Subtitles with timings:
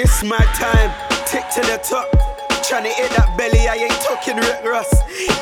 [0.00, 0.88] It's my time,
[1.28, 2.08] tick to the top.
[2.64, 4.88] Tryna hit that belly, I ain't talking Rick Ross.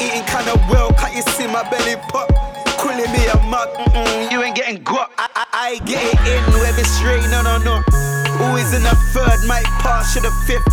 [0.02, 2.26] Eating kinda well, can't you see my belly pop?
[2.74, 5.14] Calling me a mug, mm-mm, you ain't getting guap.
[5.14, 7.86] I, I, I get it in, whether straight, no, no, no.
[8.42, 10.66] Always in the third, might pass to the fifth.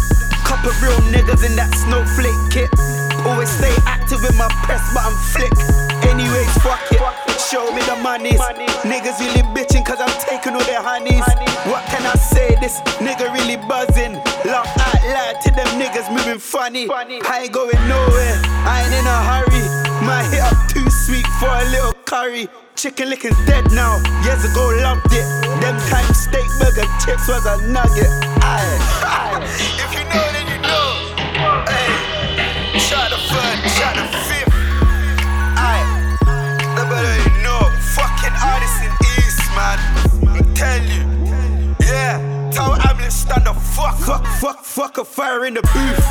[0.50, 2.74] Couple real niggas in that snowflake kit.
[3.22, 5.54] Always stay active with my press button flick.
[6.10, 7.02] Anyways, fuck it.
[7.38, 8.42] Show me the monies.
[8.82, 10.10] Niggas really bitching cause I'm
[12.66, 14.14] This nigga really buzzing.
[14.44, 16.90] Laugh out loud to them niggas moving funny.
[16.90, 18.42] I ain't going nowhere.
[18.66, 19.66] I ain't in a hurry.
[20.04, 22.48] My hit up too sweet for a little curry.
[22.74, 24.02] Chicken licking's dead now.
[24.24, 25.26] Years ago, loved it.
[25.62, 28.10] Them time steak burger chips was a nugget.
[28.42, 29.82] Aye, aye.
[44.56, 46.06] Fuck, fuck a fire in the booth.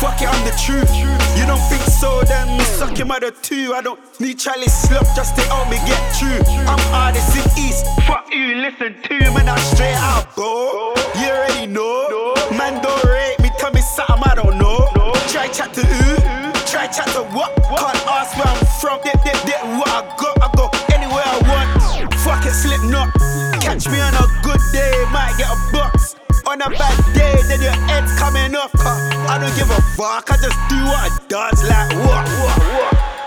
[0.00, 0.88] Fuck it, I'm the truth.
[1.36, 3.74] You don't think so, then suck him out of two.
[3.74, 6.40] I don't need Charlie Sloth, just to help me get through.
[6.64, 7.84] I'm artist in East.
[8.06, 10.94] Fuck you, listen to me, now straight out, bro.
[11.20, 12.32] You already know.
[12.56, 14.88] Man, don't rate me, tell me something I don't know.
[15.28, 16.16] Try chat to who?
[16.64, 17.52] Try chat to what?
[17.68, 19.00] Can't ask where I'm from.
[19.04, 22.14] Dip, dip, dip, what I got, I go anywhere I want.
[22.24, 23.12] Fuck it, slip knot.
[23.60, 26.16] Catch me on a good day, might get a box.
[26.46, 27.29] On a bad day,
[27.60, 28.70] when your head coming off.
[28.74, 33.19] I don't give a fuck, I just do what I does like what, what, what.